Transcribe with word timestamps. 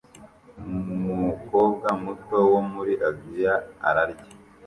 Umukobwa 1.15 1.87
muto 2.03 2.37
wo 2.51 2.61
muri 2.71 2.93
Aziya 3.09 3.55
ararya 3.87 4.25